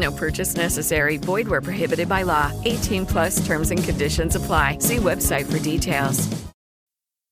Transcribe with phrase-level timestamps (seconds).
[0.00, 1.18] No purchase necessary.
[1.18, 2.50] Void where prohibited by law.
[2.64, 4.78] 18 plus terms and conditions apply.
[4.80, 6.28] See website for details.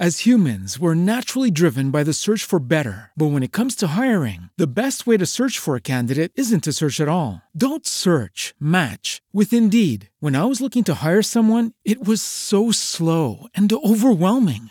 [0.00, 3.10] As humans, we're naturally driven by the search for better.
[3.18, 6.64] But when it comes to hiring, the best way to search for a candidate isn't
[6.64, 7.42] to search at all.
[7.54, 10.08] Don't search, match with Indeed.
[10.18, 14.70] When I was looking to hire someone, it was so slow and overwhelming.